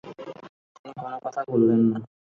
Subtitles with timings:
[0.75, 1.97] তিনি কোনো কথা বললেন না।